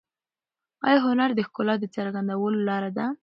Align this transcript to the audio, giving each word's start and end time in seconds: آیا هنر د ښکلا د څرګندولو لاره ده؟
آیا 0.87 0.99
هنر 1.05 1.29
د 1.35 1.39
ښکلا 1.47 1.75
د 1.79 1.85
څرګندولو 1.95 2.59
لاره 2.69 2.89
ده؟ 2.97 3.05